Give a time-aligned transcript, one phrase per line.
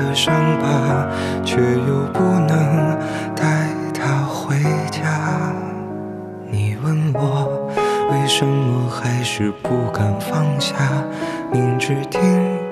[0.00, 1.06] 的伤疤，
[1.44, 2.98] 却又不能
[3.36, 4.56] 带他回
[4.90, 5.52] 家？
[6.50, 7.70] 你问我，
[8.10, 11.04] 为什么还是不敢放下，
[11.52, 12.20] 明知听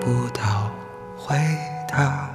[0.01, 0.71] 不到
[1.17, 1.37] 回
[1.87, 2.31] 答。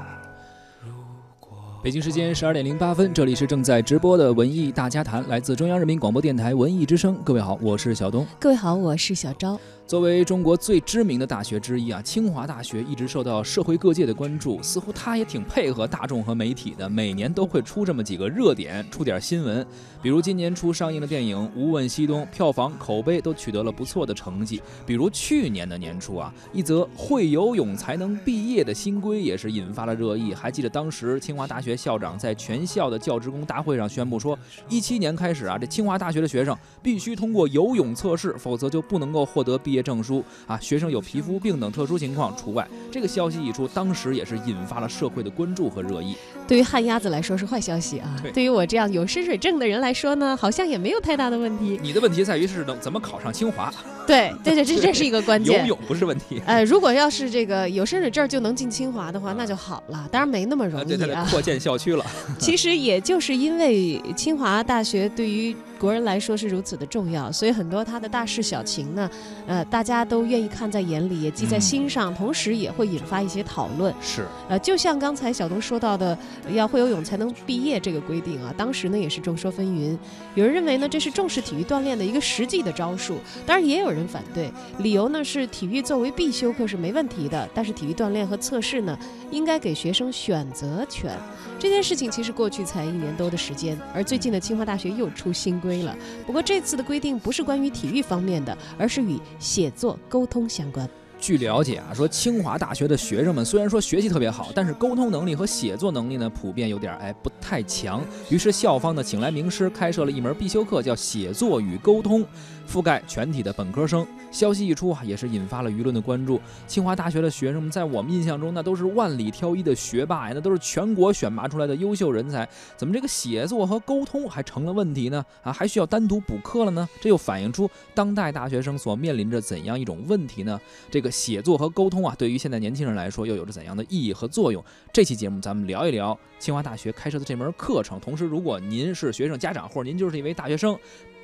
[1.84, 7.18] 北京时间十二点零八分，这里是正在直播的文艺大家谈，来自中央人民广播电台文艺之声。
[7.26, 8.26] 各位好，我是小东。
[8.40, 9.60] 各位好，我是小昭。
[9.86, 14.64] 作为中国最知名的大学之一啊，清华大学一直受到社会各界的关注。
[14.64, 19.66] 似乎它也挺配合大众和媒体的，每年都会出这么几个热点，出点新闻。
[20.02, 24.62] 比如今年初上映的电影《无问西东》，票房口碑都取得了不错的成绩。
[24.86, 30.34] 比如去年的年初啊，一则会游泳才能毕业的新规也是引发了热议。
[30.34, 34.38] 还记得当时清华大学校长在全校的教职工大会上宣布说，
[34.70, 40.60] 一七年开始啊，这清华大学的学生必须通过游泳测试，否则就不能够获得毕毕业证书啊。
[40.60, 42.68] 学生有皮肤病等特殊情况除外。
[42.92, 46.16] 这个消息一出，当时也是引发了社会的关注和热议。
[46.48, 51.80] 对于旱鸭子来说是坏消息啊，对于我这样有深水证的人来说呢，好像也没有太大的问题。
[51.82, 53.74] 你的问题在于是能怎么考上清华？
[54.06, 55.62] 对对对，这这是一个关键。
[55.62, 56.42] 游泳不是问题。
[56.46, 60.08] 呃，如果要是这个有深水证就能进清华的话，那就好了。
[60.12, 61.26] 当然没那么容易啊。
[61.32, 62.06] 扩建校区了。
[62.38, 69.10] 其实也就是因为清华大学对于国人来说是如此的重要，所以很多他的大事小情呢，
[69.48, 73.94] 呃，大家都愿意看在眼里，也记在心上，同时也会引发一些讨论。
[74.02, 74.26] 是。
[74.50, 76.18] 呃，就像刚才小东说到的，
[76.52, 79.98] 要会游泳才能毕业这个规定啊，当时呢也是众说纷纭。
[80.36, 88.98] 有人认为呢，这是重视体育锻炼的一个实际的招数，当然也有人反对，理由呢是体育作为必修课是没问题的，但是体育锻炼和测试呢，
[89.32, 91.12] 应该给学生选择权。
[91.60, 95.96] 这件事情其实过去才一年多的时间，而最近的清华大学又出新规了。
[96.26, 100.90] 不过这次的规定不是关于体育方面的，而是与写作沟通相关。
[101.24, 108.04] 据了解啊，说清华大学的学生们虽然说学习特别好，但是沟通能力和写作能力呢，普遍有点哎不太强。
[108.32, 112.26] 于是校方呢，请来名师开设了一门必修课，叫写作与沟通。
[112.68, 116.40] 覆盖全体的本科生，消息一出啊，也是引发了舆论的关注。
[116.66, 122.48] 清华大学的学生们在我们印象中，那都是万里挑一的学霸呀，那都是全国选拔出来的优秀人才。
[122.78, 125.24] 怎么这个写作和沟通还成了问题呢？
[125.44, 126.88] 啊，还需要单独补课了呢？
[127.02, 130.60] 这又反映出当代大学生所面临着怎样一种问题呢？
[130.90, 134.64] 这个写作和沟通啊，对于现在年轻人来说又有着怎样的意义和作用？
[134.94, 138.00] 这期节目咱们聊一聊清华大学开设的这门课程。
[138.00, 140.80] 同时，如果您是学生家长，或者您就是一位大学生。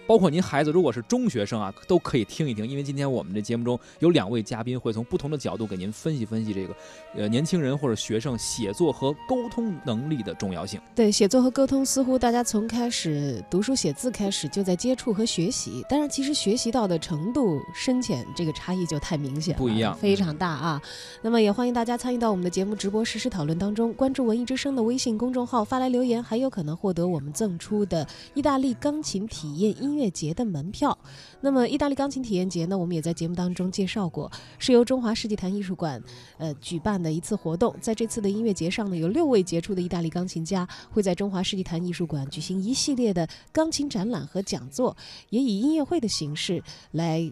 [0.09, 6.75] 包括您孩子如果是中学生啊，都可以听一听，因为今天我们这节目中有两位嘉宾会从不同的角度给您分析分析这个，
[7.13, 10.81] 呃，年轻人或者学生写作和沟通能力的重要性。
[10.95, 20.81] 对，写作和沟通似乎大家从开始读书写字开始就在接触和学习，但是其实学习到的程度深浅，这个差异就太明显了，不一样，非常大啊。
[21.21, 29.98] 那么也欢迎大家参与到我们的节目直播实时讨论当中，关注文艺之声的微信公众号发来留言，还有可能获得我们赠出的意大利钢琴体验音乐。
[29.99, 30.97] 乐节的门票，
[31.41, 32.77] 那么意大利钢琴体验节呢？
[32.77, 36.01] 我们也在节目当中介绍过，是由中华世纪坛艺术馆
[36.37, 37.75] 呃举办的一次活动。
[37.81, 44.95] 在这次的音乐节上呢，有六位杰出的意大利钢琴家会在中华世纪坛艺术馆举行一系列的钢琴展览和讲座，
[45.29, 47.31] 也以音乐会的形式来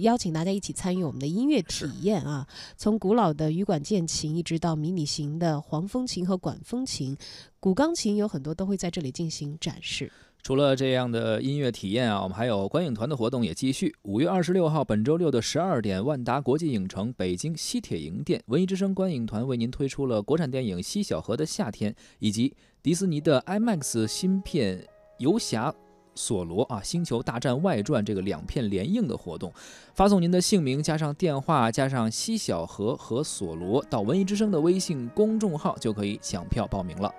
[0.00, 2.46] 邀请大家一起参与我们的音乐体验啊。
[2.76, 7.16] 从古老的羽管键琴，一直到迷你型的黄风琴和管风琴，
[7.60, 10.10] 古钢琴有很多都会在这里进行展示。
[10.44, 13.96] 除了这样的音乐体验啊，我们还有观影团的活动也继续。
[14.02, 24.76] 五月二十六号，本周六的十二点，万达国际影城北京西铁营店文艺之声观影团为您推出了国产电影《西小河的夏天》以及迪士尼的 IMAX 新片
[25.16, 25.74] 《游侠
[26.14, 29.50] 索罗》啊，《星球大战外传》这个两片联映的活动。
[29.94, 37.10] 发送您的姓名加上电话加上西小河和索罗到文艺之声的微信公众号就可以抢票报名了。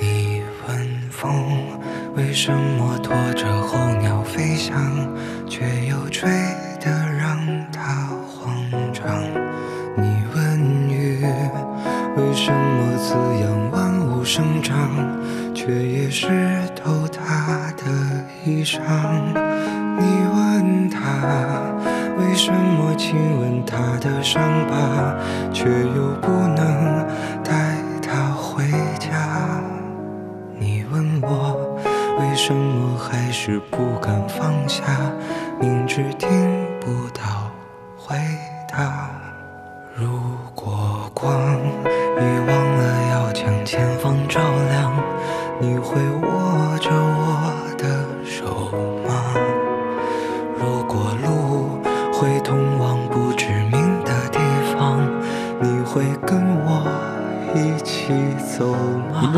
[0.00, 1.32] 你问风
[2.14, 4.76] 为什么拖着候鸟飞翔，
[5.48, 6.28] 却又吹
[6.80, 7.38] 得让
[7.72, 8.54] 它慌
[8.92, 9.04] 张？
[9.96, 11.24] 你问雨
[12.16, 14.74] 为什么滋养万物生长，
[15.54, 16.28] 却也湿
[16.74, 17.84] 透它的
[18.44, 18.80] 衣裳？
[19.98, 21.00] 你问他
[22.18, 25.16] 为什么亲吻他的伤疤，
[25.52, 27.06] 却又不能
[27.42, 27.75] 带。
[32.18, 34.84] 为什么还是不敢放下？
[35.58, 36.28] 明知听
[36.80, 37.50] 不到
[37.96, 38.14] 回
[38.68, 39.15] 答。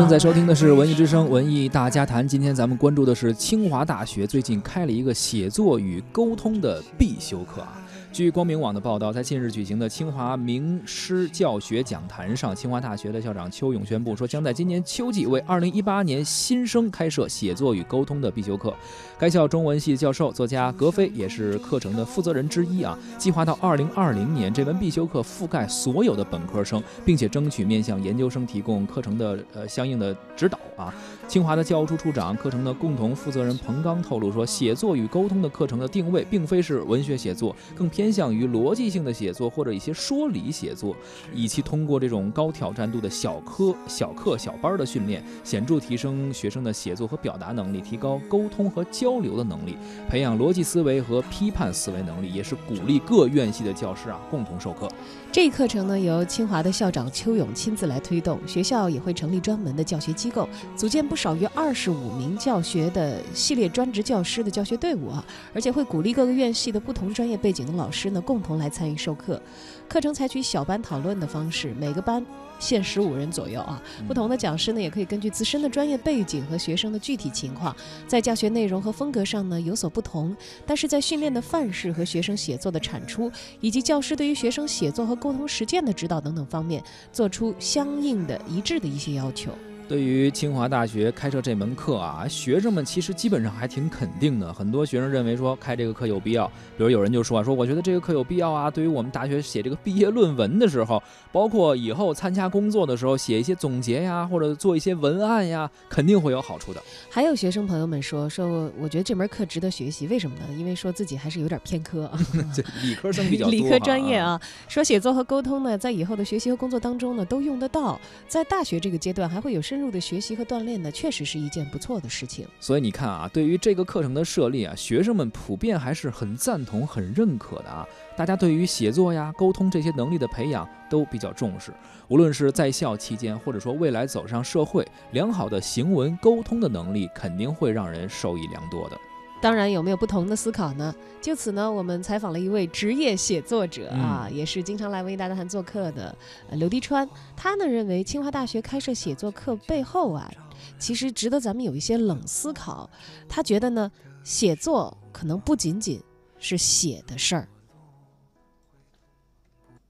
[0.09, 7.79] 在收听的是《文艺之声·文艺大家谈》，今天咱们关注的是清华大学最近开了一个写作与沟通的必修课啊。
[8.19, 18.75] 据光明网的报道，在近日举行的清华名师教学讲坛上，清华大学的校长邱勇宣布说，将在今年秋季为2018年新生开设写作与沟通的必修课。
[19.17, 22.99] 该校中文系教授、作家格飞也是课程的负责人之一啊。
[23.17, 30.93] 计划到2020年，这门必修课覆盖所有的本科生，并且争取面向研究生提供课程的呃相应的指导啊。
[31.29, 40.95] 清华的教务处处长、课程的共同负责人彭刚透露说，写作与沟通的课程的定位并非是文学写作，更偏向于逻辑性的写作或者一些说理写作，
[41.31, 49.77] 以其通过这种高挑战度的小科、小课、小班的训练，显著提升学生的写作和表达能力，提高沟通和交流的能力，
[50.09, 54.89] 培养逻辑思维和批判思维能力，也是鼓励各院系的教师啊共同授课。
[55.31, 65.21] 这一课程呢，由清华的校长邱勇亲自来推动，学校也会成立专门的教学机构，组建不少于二十五名教学的系列专职教师的教学队伍啊，
[65.53, 69.41] 而且会鼓励各个院系的不同专业背景的老师呢，共同来参与授课。
[69.89, 72.25] 课程采取小班讨论的方式，每个班
[72.57, 73.83] 限十五人左右啊。
[74.07, 77.75] 不同的讲师呢，也可以根据自身的专业背景和学生的具体情况，
[78.07, 80.33] 在教学内容和风格上呢有所不同，
[80.65, 83.29] 但是在训练的范式和学生写作的产出，
[83.59, 86.81] 以及教师对于学生写作和沟通实践的指导等等方面，
[87.11, 89.51] 做出相应的一致的一些要求。
[89.89, 94.53] 对于清华大学开设这门课啊，学生们其实基本上还挺肯定的。
[94.53, 96.45] 很多学生认为说开这个课有必要，
[96.77, 98.69] 比如有人就说啊，说我觉得这个课有必要啊。
[98.69, 101.01] 对于我们大学写这个毕业论文的时候，
[101.31, 106.79] 包括以后参加工作的时候写一些总结呀，或者做一些文案呀，肯定会有好处的。
[107.09, 110.43] 还有学生朋友们说，说我我觉得这门课值得学习，为什么呢？
[110.55, 112.07] 因为说自己还是有点偏科，
[112.53, 114.39] 这理科生比较多，理科专业啊。
[114.67, 117.99] 说写作和沟通呢，在以后的学习和工作当中呢，都用得到。
[118.27, 122.45] 在大学这个阶段，还会有深深入的学习和锻炼呢，确实是一件不错的事情。
[122.59, 127.87] 所以你看啊，对于这个课程的设立啊，学生们普遍还是很赞同、很认可的啊。
[128.17, 131.71] 大家对于写作呀、沟通这些能力的培养都比较重视。
[132.09, 138.99] 无论是在校期间，或者说未来走上社会，良好的行文沟通的能力肯定会让人受益良多的。
[139.41, 140.93] 当然，有没有不同的思考呢？
[141.21, 146.13] 就此呢，我们采访了一位职业写作者啊，也是经常来文艺大家谈做客的
[146.51, 147.09] 刘迪川。
[147.37, 150.29] 他呢认为，清华大学开设写作课背后啊，
[150.77, 152.89] 其实值得咱们有一些冷思考。
[153.29, 153.89] 他觉得呢，
[154.23, 156.01] 写作可能不仅仅
[156.37, 157.47] 是写的事儿。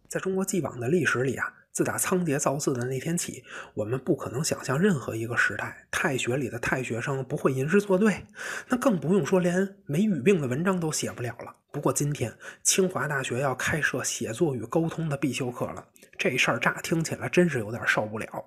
[0.07, 1.45] 在中国既往的历史里啊，
[1.79, 3.41] 自打仓颉造字的那天起，
[3.73, 8.25] 我们不可能想象任何一个时代太学里的太学生不会吟诗作对，
[8.67, 11.55] 那更不用说连没语病的文章都写不了了。
[11.71, 12.33] 不过今天
[12.63, 15.85] 清华大学要开设写作与沟通的必修课了，
[16.17, 18.43] 这事儿乍听起来真是有点受不了。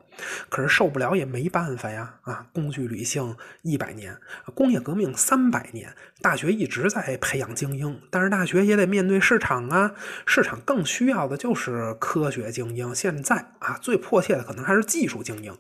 [0.49, 2.17] 可是受不了也没办法呀！
[2.23, 4.19] 啊，工具理性一百年，
[4.55, 9.95] 工业革命三百年，大学一直在培养精英，但是大学也得面对市场啊，
[10.26, 12.93] 市场更需要的就是科学精英。
[12.93, 15.57] 现在啊，最迫切的可能还是技术精英，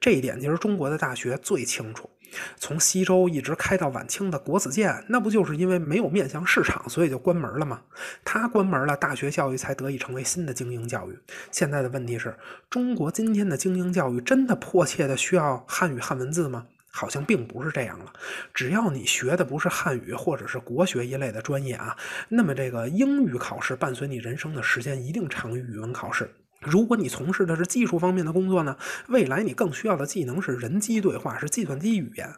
[0.00, 2.10] 这一点其实中国的大学最清楚。
[2.56, 7.82] 从西周一直开到晚清的国子监，那不就是因为没有面向市场，所以就关门了吗？
[8.24, 11.18] 它关门了，大学教育才得以成为新的精英教育。
[11.50, 12.36] 现在的问题是，
[12.68, 16.66] 中国今天的精英教育真的迫切的需要汉语汉文字吗？
[16.96, 18.12] 好像并不是这样了。
[18.54, 21.96] 只要你学的不是汉语或者是国学一类的专业啊，
[22.28, 26.30] 那么这个英语考试伴随你人生的时间一定长于语文考试。
[26.64, 28.76] 如果你从事的是技术方面的工作呢，
[29.08, 32.32] 未来你更需要的技能是人机对话，是计算机语言。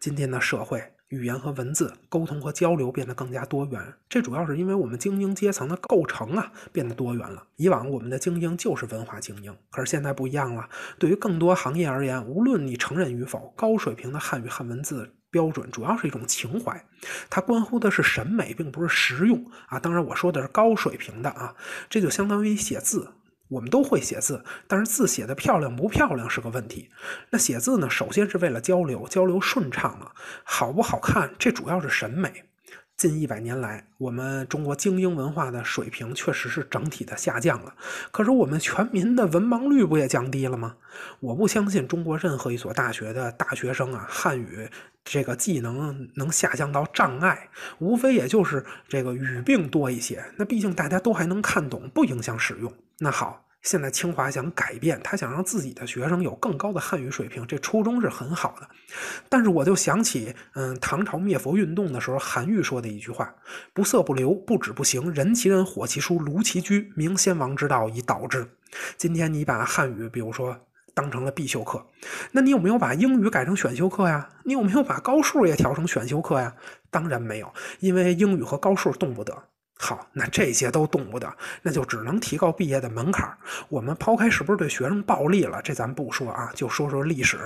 [0.00, 7.44] 今天的社会，语言和文字沟通和交流变得更加多元，这主要是因为我们精英阶层的构成啊变得多元了。
[7.56, 10.66] 以往我们的精英就是文化精英，可是现在不一样了。
[10.98, 16.82] 对于更多行业而言，无论你承认与否，高水平的汉语汉文字标准主要是一种情怀，
[17.28, 19.78] 它关乎的是审美，并不是实用啊。
[19.78, 21.54] 当然，我说的是高水平的啊，
[21.90, 23.12] 这就相当于写字。
[23.48, 26.90] 我们都会写字，但是字写的漂亮不漂亮是个问题。
[27.30, 30.12] 那写字呢，首先是为了交流，交流顺畅了，
[30.44, 32.44] 好不好看，这主要是审美。
[32.96, 37.72] 近一百年来，我们中国精英文化的水平确实是整体的下降了。
[38.10, 40.74] 可是我们全民的文盲率不也降低了吗？
[41.20, 44.68] 我不相信中国任何一所大学的大学生啊，汉语
[45.04, 50.24] 这个技能能下降到障碍，无非也就是这个语病多一些。
[50.36, 52.74] 那毕竟大家都还能看懂，不影响使用。
[53.00, 53.44] 那好。
[53.60, 58.68] 现在清华想改变，他想让自己的学生有更高的汉语水平，这初衷是很好的。
[59.28, 63.34] 但是我就想起，嗯，唐朝灭佛运动的时候，韩愈说的一句话
[63.74, 68.48] ：“不色不流，不止不行，人其人，火其书，炉其居，明先王之道以导之。”
[68.96, 70.56] 今天你把汉语，比如说
[70.94, 71.84] 当成了必修课，
[72.30, 74.30] 那你有没有把英语改成选修课呀？
[74.44, 76.54] 你有没有把高数也调成选修课呀？
[76.90, 79.36] 当然没有，因为英语和高数动不得。
[79.80, 81.32] 好，那这些都动不得，
[81.62, 83.32] 那就只能提高毕业的门槛
[83.68, 87.38] 我们抛开是不是对学生暴力了，这咱不说啊，就说说历史。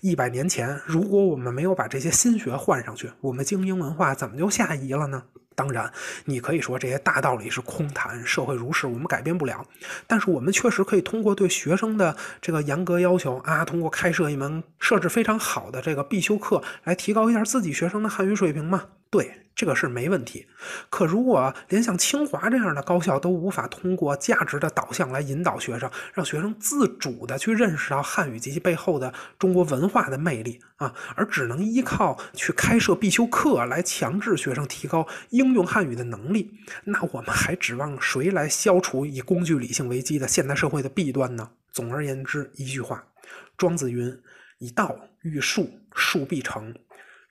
[0.00, 5.22] 一百年前，如果我们没有把这些新学换上去，我们精英文化怎么就下移了呢？
[5.54, 5.90] 当然，
[6.26, 9.66] 你可以说这些大道理是空谈，社会如是，我们改变不了。
[10.06, 18.84] 但是我们确实可以通过对学生的这个严格要求啊，通过开设一门设置非常好的这个必修课，来提高一下自己学生的汉语水平嘛？
[19.08, 19.46] 对。
[19.60, 20.46] 这个是没问题，
[20.88, 36.50] 可如果连像清华这样的高校都无法通过价值的导向来引导学生，让学生自主的去认识到汉语及其背后的中国文化的魅力啊，而只能依靠去开设必修课来强制学生提高应用汉语的能力，
[36.84, 41.50] 那我们还指望谁来消除以工具理性为基的现代社会的弊端呢？
[41.70, 43.04] 总而言之，一句话，
[43.58, 44.18] 庄子云
[44.56, 46.72] ：“以道育术，术必成；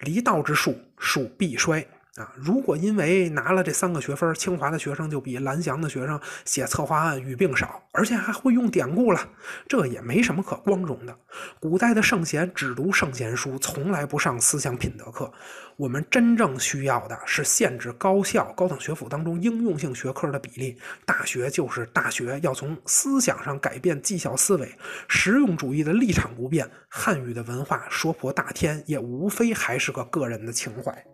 [0.02, 1.84] 离道之术，术必衰。”
[2.20, 9.30] 啊，如果因为拿了这三个学分，清华的学生就比蓝翔的学生写策划案语病少，而且还会用典故了，
[9.68, 11.18] 这也没什么可光荣的。
[11.60, 15.32] 古代的圣贤只读圣贤书，从来不上思想品德课。
[15.78, 20.78] 我们真正需要的是限制高校、高等学府当中应用性学科的比例。
[21.06, 24.70] 大学就是大学，要从思想上改变绩效思维。
[25.08, 31.06] 实用主义的立场不变，汉语的文化说破大天，也无非还是个个人的情怀。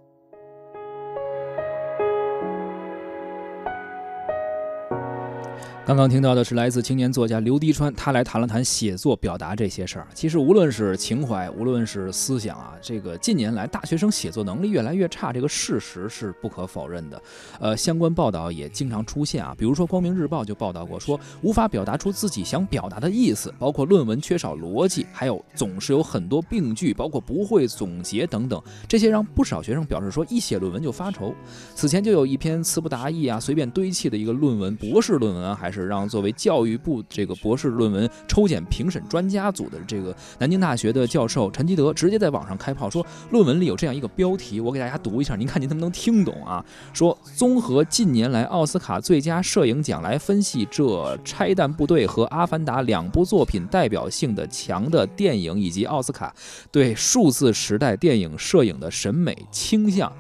[5.86, 10.08] 刚刚听到的是来自青年作家刘迪川，他来谈了谈写作表达这些事儿。
[10.15, 17.22] 其实无论是情怀，无论是思想啊，这个近年来大学生写作能力越来越差，这个事实是不可否认的。
[17.60, 31.32] 呃，相关报道也经常出现啊，比如说《光明日报》就报道过，说无法表达出自己想表达的意思，包括论文缺少逻辑，还有总是有很多病句，包括不会总结等等，这些让不少学生表示说，一写论文就发愁。
[31.75, 35.75] 此前就有一篇词不达意啊，随便堆砌的一个论文，博士论文啊，还是。
[35.75, 46.63] 是让作为教育部这个博士论文抽检评审专家组的这个南京大学的教授陈基德直接在网上开炮说，论文里有这样一个标题，我给大家读一下，您看您能不能听懂啊？
[46.94, 50.84] 说综合近年来奥斯卡最佳摄影奖来分析这
[51.24, 56.34] 《拆弹部队》和《阿凡达》两部作品代表性的强的电影，以及奥斯卡
[56.72, 60.12] 对数字时代电影摄影的审美倾向。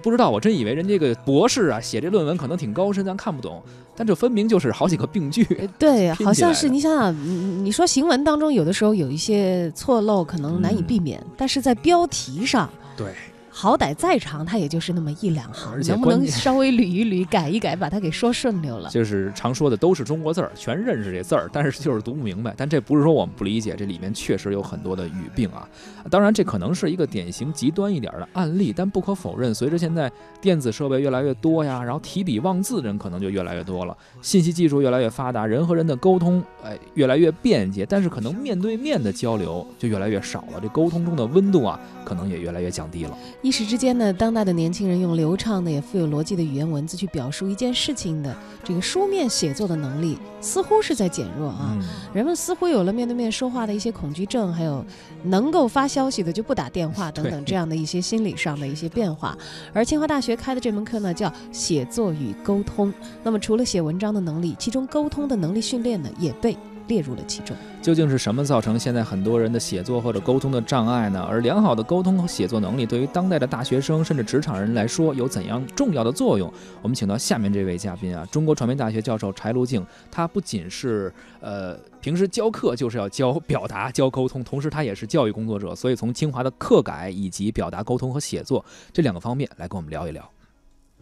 [0.00, 3.62] 不知道，我真以为人这个博士啊写这论文可能挺高深，咱看不懂。
[3.94, 5.44] 但这分明就是好几个病句。
[5.78, 13.12] 对， 好像是你想想，你你说行文当中有的时候有一些错漏，可能难以避免，但是在标题上，对。
[13.60, 18.88] 好歹再长，它也就是那么一两行，能不能稍微捋一捋、 改一改，把它给说顺溜了？
[18.88, 22.54] 就是常说的都是中国字儿，全认识这字儿，但是就是读不明白。
[22.56, 25.68] 但这不是说我们不理解，这里面确实有很多的语病啊。
[26.08, 43.18] 当然，这可能是一个典型极端一点的案例，但不可否认，随着现在电子设备越来越多呀，然后提笔忘字的人可能就越来越多了，信息技术越来越发达，人和人的沟通哎越来越便捷，但是可能面对面的交流就越来越少了，这沟通中的温度啊，可能也越来越降低了。
[43.50, 51.76] 一时之间呢，当代的年轻人用流畅的也富有逻辑的语言文字去表述一件事情的这个书面写作的能力，似乎是在减弱啊。
[52.14, 54.84] 人们似乎有了面对面说话的一些恐惧症，还有
[55.24, 59.36] 能够发消息的就不打电话等等这样的一些心理上的一些变化。
[59.72, 62.94] 而清华大学开的这门课呢，叫写作与沟通。
[63.24, 66.56] 那么除了写文章的能力，其中沟通的能力训练呢，也被。
[66.90, 71.24] 列入了其中，究竟是什么造成现在很多人的写作或者沟通的障碍呢？
[71.30, 76.52] 而良好的沟通和写作能力对于当代的大学生甚至职场人来说有怎样重要的作用？
[76.82, 90.28] 我们请到下面这位嘉宾啊，中国传媒大学教授柴路静，他不仅是呃平时教课就是要教表达、教沟通，同时他也是教育工作者，所以从清华的课改以及表达沟通和写作这两个方面来跟我们聊一聊。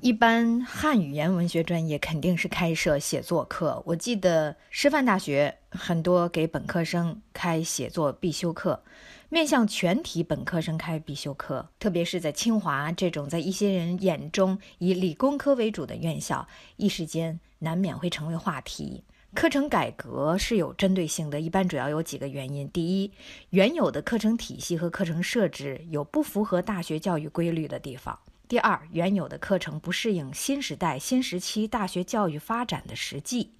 [0.01, 3.83] 一般汉语言文学专业肯定是开设写作课。
[3.85, 8.85] 我记得师范大学很多给本科生开写作必修课，
[9.29, 11.69] 面向全体本科生开必修课。
[11.81, 19.03] 特别是在清华这种在一些人眼中以理工科为主的院校，一时间难免会成为话题。
[19.35, 23.13] 课程改革是有针对性的，一般主要有几个原因：第一，
[23.51, 28.17] 原有的课程体系和课程设置有不符合大学教育规律的地方。
[28.49, 33.51] 第二，原有的课程不适应新时代、新时期大学教育发展的实际；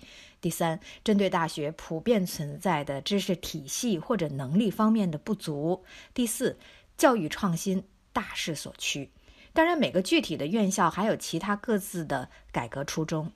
[0.41, 5.83] 第三，针对大学普遍存在的知识体系或者能力方面的不足；
[6.15, 6.59] 第四，
[6.97, 9.11] 教育创新大势所趋。
[9.53, 13.31] 当然，每个具体的院校还有其他各自的改革初衷。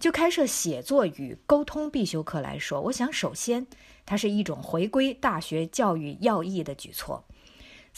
[0.00, 3.64] 就开设写作与沟通必修课来说，我想首先
[4.04, 7.24] 它是一种回归大学教育要义的举措。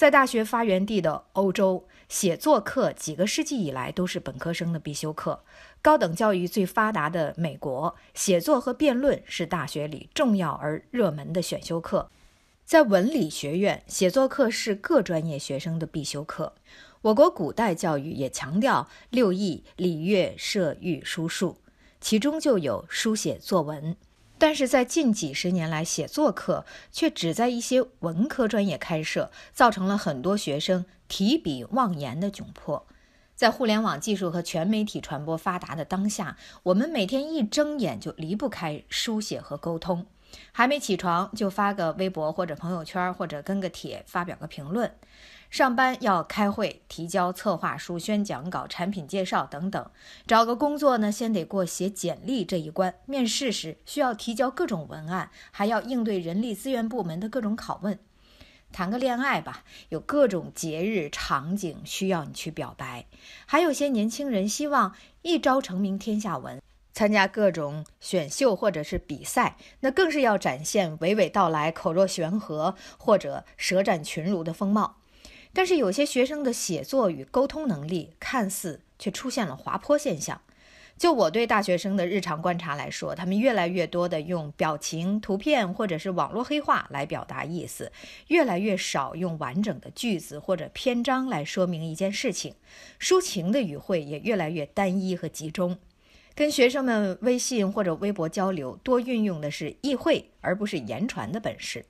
[0.00, 5.44] 在大学发源地的欧洲，写作课几个世纪以来都是本科生的必修课。
[5.82, 12.10] 高等教育最发达的美国，写作和辩论是大学里重要而热门的选修课。
[12.64, 16.54] 在文理学院，写作课是各专业学生的必修课。
[17.02, 21.58] 我国古代教育也强调六艺：礼乐射御书数，
[22.00, 23.94] 其中就有书写作文。
[24.40, 32.86] 但是在近几十年来，写作课却只在一些文科专业开设，造成了很多学生提笔忘言的窘迫。
[33.36, 40.06] 在互联网技术和全媒体传播发达的当下，我们每天一睁眼就离不开书写和沟通，
[40.52, 44.90] 还没起床就发个微博或者朋友圈，或者跟个帖发表个评论。
[45.50, 49.90] 上班要开会、提交策划书、宣讲稿、产品介绍等等；
[50.24, 57.96] 找个工作呢，先得过写简历这一关；面试时需要提交各种文案，还要应对人力资源部门的各种拷问；
[58.70, 63.06] 谈个恋爱吧，有各种节日场景需要你去表白；
[63.44, 74.98] 还有些年轻人希望一朝成名天下闻，参加各种选秀或者是比赛，那更是要展现娓娓道来、口若悬河或者舌战群儒的风貌。
[75.52, 80.40] 但是有些学生的写作与沟通能力看似却出现了滑坡现象。
[80.96, 87.90] 就我对大学生的日常观察来说，他们越来越多的用表情、图片或者是网络黑话来表达意思，
[88.28, 92.54] 越来越少用完整的句子或者篇章来说明一件事情。
[93.00, 95.78] 抒情的语汇也越来越单一和集中。
[96.34, 101.86] 跟学生们微信或者微博交流，多运用的是意会而不是言传的本事。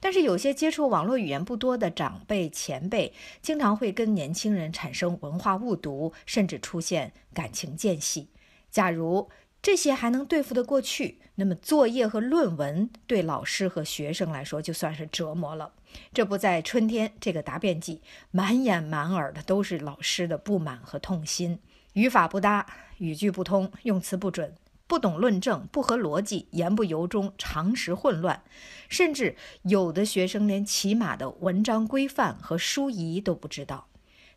[0.00, 8.28] 但是有些接触网络语言不多的长辈前辈，经常会跟年轻人产生文化误读，甚至出现感情间隙。
[8.70, 9.28] 假如
[9.60, 15.72] 这些还能对付得过去，那么作业和论文对老师和学生来说就算是折磨了。
[16.12, 21.58] 这不在春天这个答辩季，满眼满耳的都是老师的不满和痛心，
[21.94, 22.66] 语法不搭，
[22.98, 24.54] 语句不通，用词不准。
[24.88, 28.42] 不懂论证，不合逻辑，言不由衷，常识混乱，
[28.88, 33.86] 甚至有的学生连起码的文章规范和书仪都不知道。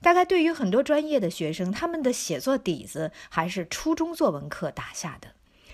[0.01, 5.29] 大概对于很多专业的学生，他们的写作底子还是初中作文课打下的。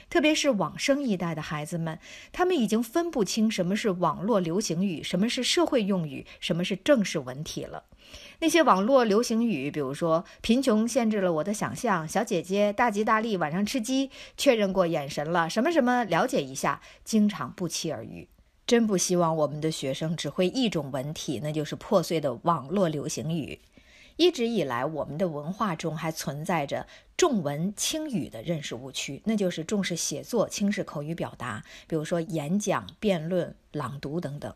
[0.10, 2.00] 特别是网生一代的孩子们，
[2.32, 7.84] 他们已经分不清什么是网络流行语，什么是社会用语，什么是正式文体了。
[8.40, 18.30] 那些网络流行语，比如说“贫穷限制了我的想象”，“小姐姐大吉大利晚上吃鸡”，确认过眼神了，什么什么了解一下，经常不期而遇。
[18.66, 23.60] 真不希望我们的学生只会一种文体，那就是破碎的网络流行语。
[24.18, 31.64] 一直以来，我们的文化中还存在着重文轻语的认识误区，那就是重视写作，轻视口语表达。
[31.88, 34.54] 比如说演讲、辩论、朗读等等。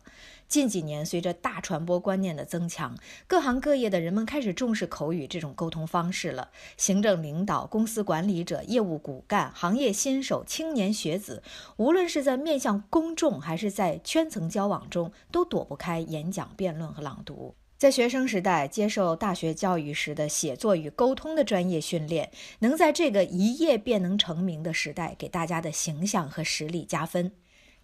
[0.48, 6.50] 近几年，随着大传播观念的增强，各行各业的人们开始重视口语这种沟通方式了。
[6.76, 11.42] 行政领导、公司管理者、业务骨干、行业新手、青年学子，
[11.76, 17.54] 无论是在面向公众还是在圈层交往中，都躲不开演讲、辩论和朗读。
[17.82, 27.32] 在学生时代接受大学教育时的写作与沟通的专业训练，能在这个一夜便能成名的时代，给大家的形象和实力加分。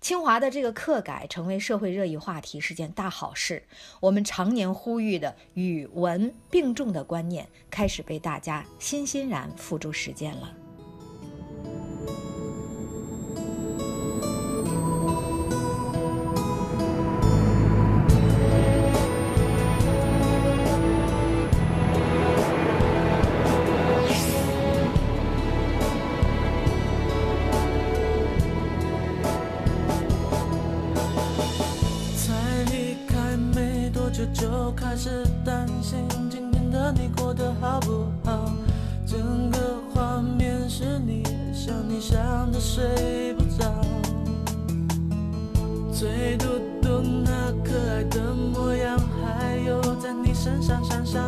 [0.01, 3.65] 清华的这个课改成为社会热议话题是件大好事。
[3.99, 10.55] 我们常年呼吁的语文并重的观念，开始被大家欣欣然付诸实践了。
[50.69, 51.28] 你身上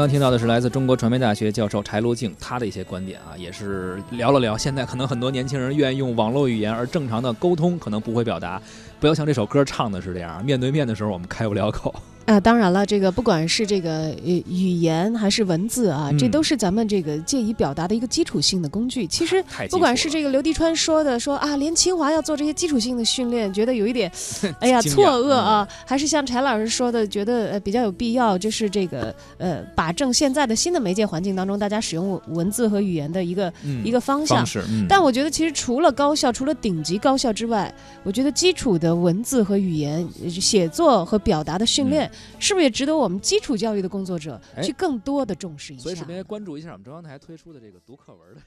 [0.00, 8.58] 刚听到的是来自中国传媒大学教授柴罗静他的一些观点啊，也是聊了聊现在可能很多年轻人愿意用网络语言，而正常的沟通可能不会表达。
[8.98, 11.94] 不要像这首歌唱的是这样，面对面的时候我们开不了口。
[12.30, 13.90] 啊，当然了，这个不管是这个
[14.24, 16.30] 呃语言还是文字啊，这嗯。
[16.30, 19.04] 都是咱们这个借以表达的一个基础性的工具。
[19.04, 24.08] 其实 不管是这个刘迪川说的说啊，连清华要做这些基础性的训练，觉得有一点
[24.60, 34.46] 哎呀错愕啊，还是像柴老师说的，觉得呃比较有必要，就是这个呃把正现在的新的媒介环境当中，大家使用文文字和语言的一个、嗯一个方向
[34.88, 45.82] 但我觉得，其实除了高校，除了顶级高校之外，我觉得基础的文字和语言、呃写作和表达的训练，是不是也值得我们基础教育的工作者去更多的重视一下？
[45.82, 48.40] 所以顺便关注一下我们中央台推出的这个读课文的。